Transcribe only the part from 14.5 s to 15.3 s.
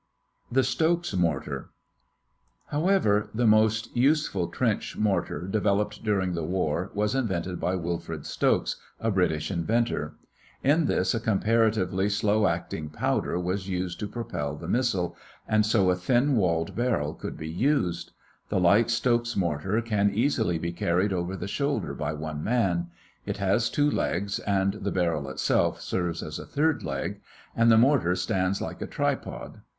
the missile,